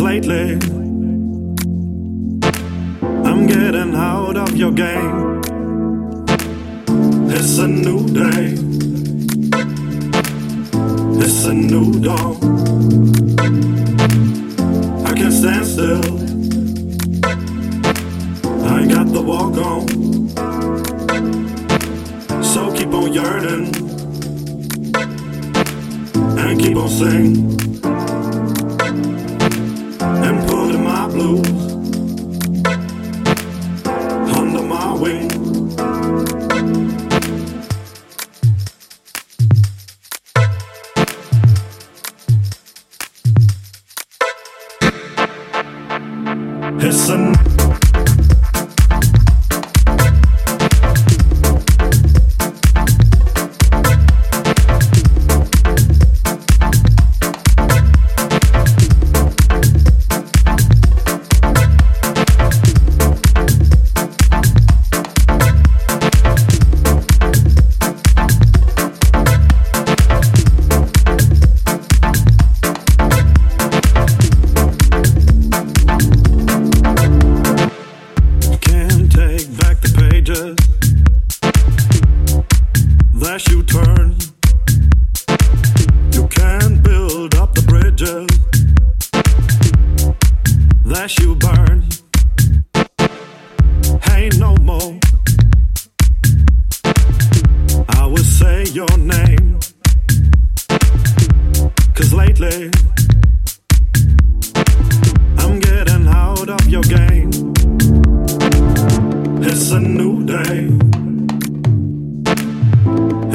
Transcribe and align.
Lately, 0.00 0.52
I'm 3.24 3.46
getting 3.46 3.94
out 3.94 4.36
of 4.36 4.56
your 4.56 4.72
game. 4.72 5.40
It's 7.30 7.58
a 7.58 7.66
new 7.66 8.06
day. 8.08 8.54
It's 11.24 11.44
a 11.46 11.54
new 11.54 12.00
dawn. 12.00 12.36
I 15.06 15.14
can't 15.14 15.32
stand 15.32 15.66
still. 15.66 16.04
I 18.64 18.86
got 18.86 19.06
the 19.12 19.22
walk 19.22 19.56
on. 19.56 19.88
So 22.42 22.72
keep 22.74 22.92
on 22.92 23.12
yearning 23.12 23.74
and 26.38 26.60
keep 26.60 26.76
on 26.76 26.88
singing 26.88 27.73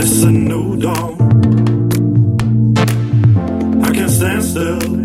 It's 0.02 0.24
a 0.24 0.32
new 0.32 0.78
dawn. 0.78 1.18
I 3.84 3.92
can't 3.92 4.10
stand 4.10 4.44
still. 4.44 4.99